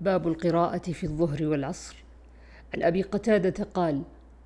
[0.00, 1.96] باب القراءة في الظهر والعصر.
[2.74, 4.02] عن أبي قتادة قال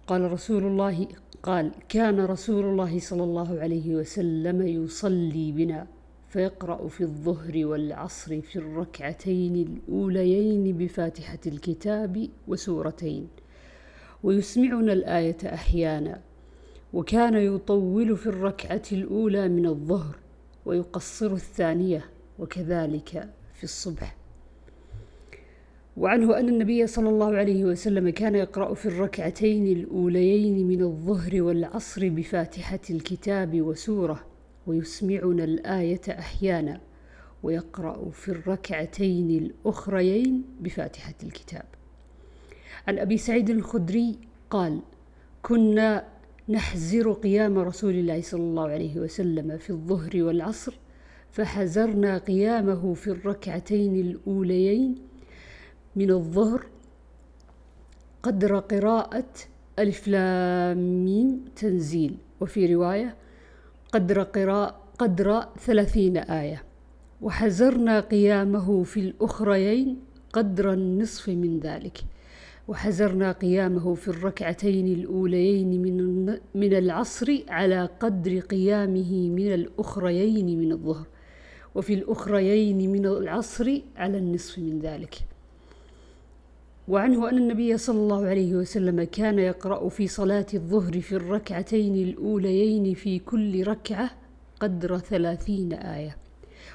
[0.07, 1.09] قال رسول الله
[1.43, 5.87] قال كان رسول الله صلى الله عليه وسلم يصلي بنا
[6.29, 13.29] فيقرأ في الظهر والعصر في الركعتين الأوليين بفاتحة الكتاب وسورتين.
[14.23, 16.21] ويسمعنا الآية أحيانا.
[16.93, 20.17] وكان يطول في الركعة الأولى من الظهر
[20.67, 22.05] ويقصر الثانية
[22.39, 24.20] وكذلك في الصبح.
[26.01, 32.09] وعنه أن النبي صلى الله عليه وسلم كان يقرأ في الركعتين الأوليين من الظهر والعصر
[32.09, 34.25] بفاتحة الكتاب وسورة
[34.67, 36.81] ويسمعنا الآية أحيانا
[37.43, 41.65] ويقرأ في الركعتين الأخريين بفاتحة الكتاب.
[42.89, 44.19] عن أبي سعيد الخدري
[44.51, 44.81] قال
[45.43, 46.05] كنا
[46.49, 50.79] نحزر قيام رسول الله صلى الله عليه وسلم في الظهر والعصر
[51.33, 55.10] فحزرنا قيامه في الركعتين الأوليين
[55.97, 56.67] من الظهر
[58.23, 59.33] قدر قراءة
[59.79, 62.17] ألف لام تنزيل.
[62.41, 63.17] وفي رواية
[63.93, 66.63] قدر قراءة قدر ثلاثين آية.
[67.23, 69.99] وحزرنا قيامه في الأخريين
[70.33, 71.99] قدر النصف من ذلك.
[72.69, 81.07] وحزرنا قيامه في الركعتين الأوليين من من العصر على قدر قيامه من الأخريين من الظهر.
[81.75, 85.15] وفي الأخريين من العصر على النصف من ذلك.
[86.91, 92.95] وعنه أن النبي صلى الله عليه وسلم كان يقرأ في صلاة الظهر في الركعتين الأوليين
[92.95, 94.11] في كل ركعة
[94.61, 96.17] قدر ثلاثين آية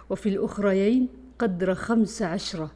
[0.09, 1.07] وفي الأخريين
[1.39, 2.72] قدر خمس عشرة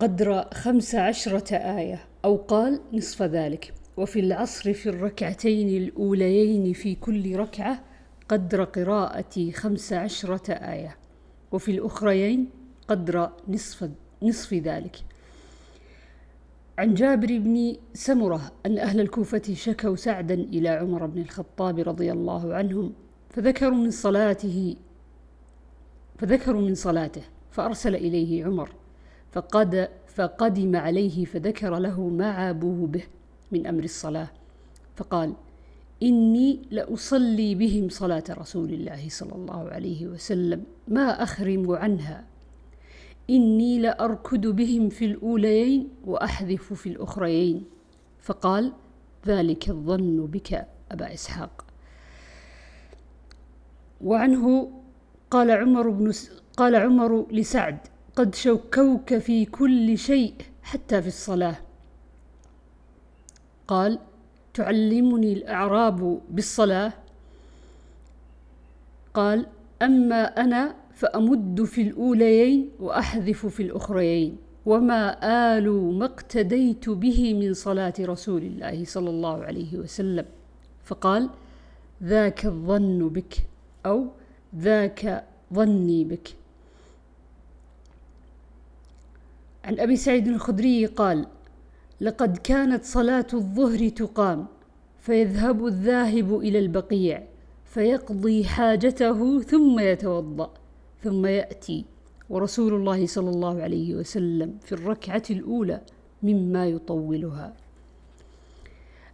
[0.00, 7.36] قدر خمس عشرة آية أو قال نصف ذلك وفي العصر في الركعتين الأوليين في كل
[7.36, 7.82] ركعة
[8.28, 10.96] قدر قراءة خمس عشرة آية
[11.52, 12.61] وفي الأخريين
[12.92, 13.90] قدر نصف
[14.22, 14.96] نصف ذلك.
[16.78, 22.54] عن جابر بن سمرة أن أهل الكوفة شكوا سعدا إلى عمر بن الخطاب رضي الله
[22.54, 22.92] عنهم
[23.30, 24.76] فذكروا من صلاته
[26.18, 28.70] فذكروا من صلاته فأرسل إليه عمر
[29.32, 33.02] فقد فقدم عليه فذكر له ما عابوه به
[33.52, 34.28] من أمر الصلاة
[34.96, 35.34] فقال
[36.02, 42.31] إني لأصلي بهم صلاة رسول الله صلى الله عليه وسلم ما أخرم عنها
[43.30, 47.64] إني لأركض بهم في الأوليين وأحذف في الأخريين.
[48.20, 48.72] فقال
[49.26, 51.64] ذلك الظن بك أبا إسحاق.
[54.00, 54.72] وعنه
[55.30, 56.12] قال عمر بن
[56.56, 57.78] قال عمر لسعد
[58.16, 61.56] قد شوكوك في كل شيء حتى في الصلاة.
[63.68, 63.98] قال
[64.54, 66.92] تعلمني الأعراب بالصلاة؟
[69.14, 69.46] قال
[69.82, 74.36] أما أنا فأمد في الأوليين وأحذف في الأخريين.
[74.66, 75.18] وما
[75.56, 80.24] آل ما اقتديت به من صلاة رسول الله صلى الله عليه وسلم.
[80.84, 81.30] فقال
[82.02, 83.34] ذاك الظن بك
[83.86, 84.06] أو
[84.56, 86.28] ذاك ظني بك.
[89.64, 91.26] عن أبي سعيد الخدري قال
[92.00, 94.46] لقد كانت صلاة الظهر تقام
[95.00, 97.22] فيذهب الذاهب إلى البقيع
[97.64, 100.61] فيقضي حاجته ثم يتوضأ.
[101.02, 101.84] ثم يأتي
[102.30, 105.80] ورسول الله صلى الله عليه وسلم في الركعة الأولى
[106.22, 107.56] مما يطولها.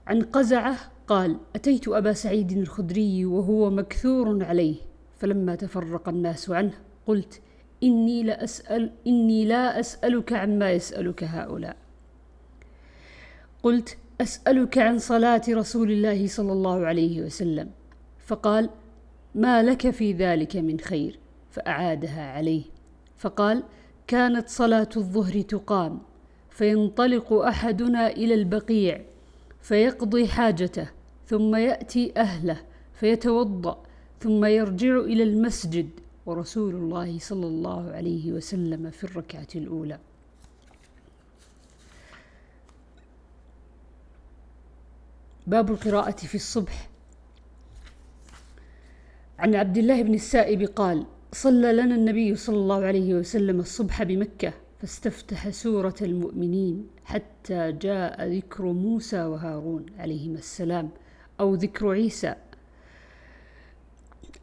[0.06, 4.76] عن قزعة قال أتيت أبا سعيد الخدري وهو مكثور عليه
[5.18, 6.72] فلما تفرق الناس عنه
[7.06, 7.40] قلت
[7.82, 11.76] إني لا أسأل إني لا أسألك عما يسألك هؤلاء.
[13.62, 17.70] قلت أسألك عن صلاة رسول الله صلى الله عليه وسلم.
[18.26, 18.70] فقال
[19.34, 21.18] ما لك في ذلك من خير.
[21.58, 22.62] فأعادها عليه.
[23.18, 23.62] فقال
[24.06, 26.00] كانت صلاة الظهر تقام
[26.50, 29.00] فينطلق أحدنا إلى البقيع
[29.62, 30.90] فيقضي حاجته
[31.26, 32.60] ثم يأتي أهله
[32.94, 33.82] فيتوضأ
[34.20, 35.90] ثم يرجع إلى المسجد.
[36.26, 39.98] ورسول الله صلى الله عليه وسلم في الركعة الأولى.
[45.46, 46.88] باب القراءة في الصبح.
[49.38, 54.52] عن عبد الله بن السائب قال صلى لنا النبي صلى الله عليه وسلم الصبح بمكة
[54.80, 60.90] فاستفتح سورة المؤمنين حتى جاء ذكر موسى وهارون عليهما السلام
[61.40, 62.34] أو ذكر عيسى.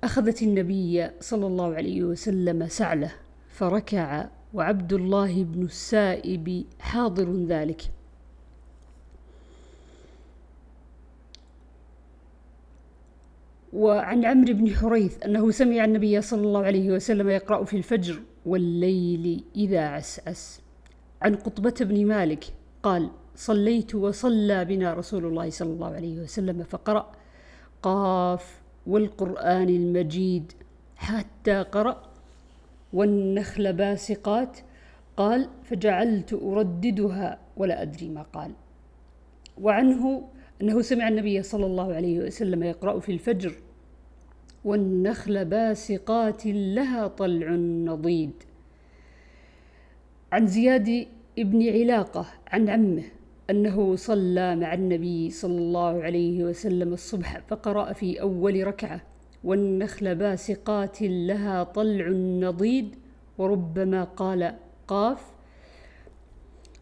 [0.04, 3.12] أخذت النبي صلى الله عليه وسلم سعله
[3.50, 7.82] فركع وعبد الله بن السائب حاضر ذلك.
[13.76, 19.44] وعن عمرو بن حريث أنه سمع النبي صلى الله عليه وسلم يقرأ في الفجر والليل
[19.56, 20.62] إذا عسعس.
[21.22, 22.44] عن قطبة بن مالك
[22.84, 27.12] قال صليت وصلى بنا رسول الله صلى الله عليه وسلم فقرأ
[27.82, 30.52] قاف والقرآن المجيد
[30.96, 32.04] حتى قرأ
[32.94, 34.58] والنخل باسقات
[35.18, 38.52] قال فجعلت أرددها ولا أدري ما قال.
[39.62, 40.28] وعنه
[40.62, 43.65] أنه سمع النبي صلى الله عليه وسلم يقرأ في الفجر
[44.66, 47.52] والنخل باسقات لها طلع
[47.92, 48.32] نضيد.
[50.32, 51.08] عن زياد
[51.38, 53.04] بن علاقة عن عمه
[53.50, 59.02] أنه صلى مع النبي صلى الله عليه وسلم الصبح فقرأ في أول ركعة
[59.44, 62.08] والنخل باسقات لها طلع
[62.50, 62.96] نضيد.
[63.38, 64.56] وربما قال
[64.88, 65.26] قاف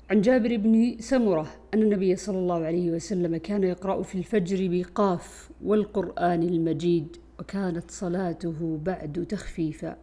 [0.10, 5.50] عن جابر بن سمرة أن النبي صلى الله عليه وسلم كان يقرأ في الفجر بقاف
[5.64, 7.18] والقرآن المجيد.
[7.40, 9.98] وكانت صلاته بعد تخفيفا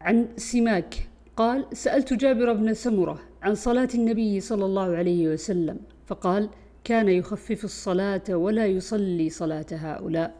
[0.00, 6.50] عن سماك قال سألت جابر بن سمرة عن صلاة النبي صلى الله عليه وسلم فقال
[6.84, 10.34] كان يخفف الصلاة ولا يصلي صلاة هؤلاء.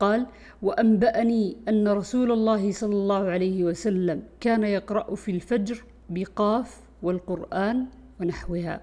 [0.00, 0.26] قال
[0.62, 7.86] وأنبأني أن رسول الله صلى الله عليه وسلم كان يقرأ في الفجر بقاف والقرآن
[8.20, 8.80] ونحوها.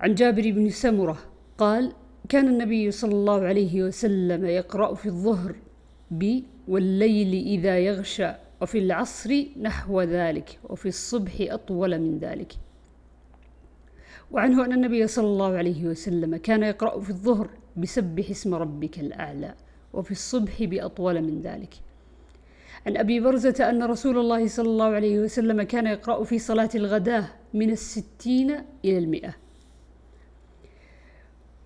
[0.00, 1.18] عن جابر بن سمرة
[1.58, 1.92] قال
[2.28, 5.54] كان النبي صلى الله عليه وسلم يقرأ في الظهر
[6.10, 12.52] ب والليل إذا يغشى وفي العصر نحو ذلك وفي الصبح أطول من ذلك.
[14.30, 19.54] وعنه أن النبي صلى الله عليه وسلم كان يقرأ في الظهر بسبح اسم ربك الأعلى
[19.92, 21.74] وفي الصبح بأطول من ذلك.
[22.86, 27.26] عن أبي برزة أن رسول الله صلى الله عليه وسلم كان يقرأ في صلاة الغداة
[27.54, 28.50] من الستين
[28.84, 29.43] إلى المئة.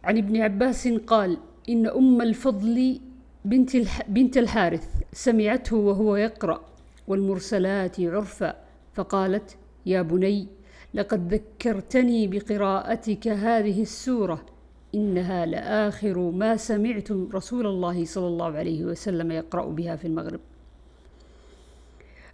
[0.08, 1.38] عن ابن عباس قال
[1.68, 3.00] إن أم الفضل
[3.44, 3.76] بنت,
[4.08, 6.60] بنت الحارث سمعته وهو يقرأ
[7.08, 8.56] والمرسلات عرفا
[8.94, 9.56] فقالت
[9.86, 10.46] يا بني
[10.94, 14.46] لقد ذكرتني بقراءتك هذه السورة
[14.94, 20.40] إنها لآخر ما سمعت رسول الله صلى الله عليه وسلم يقرأ بها في المغرب.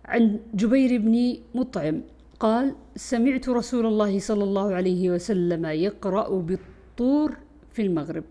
[0.05, 2.01] عن جبير بن مطعم
[2.41, 7.44] قال سمعت رسول الله صلى الله عليه وسلم يقرأ بالطور
[7.75, 8.25] في المغرب.